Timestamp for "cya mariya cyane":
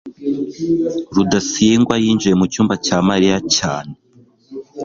2.85-3.93